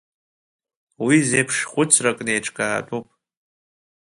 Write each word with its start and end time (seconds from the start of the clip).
Уи 1.05 1.17
зеиԥш 1.29 1.57
хәыцракны 1.71 2.31
еиҿкаатәуп. 2.33 3.05